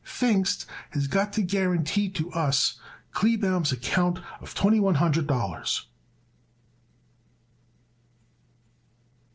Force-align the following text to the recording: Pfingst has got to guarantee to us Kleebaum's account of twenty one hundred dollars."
Pfingst 0.03 0.65
has 0.93 1.05
got 1.05 1.31
to 1.33 1.43
guarantee 1.43 2.09
to 2.09 2.31
us 2.33 2.79
Kleebaum's 3.13 3.71
account 3.71 4.17
of 4.39 4.55
twenty 4.55 4.79
one 4.79 4.95
hundred 4.95 5.27
dollars." 5.27 5.85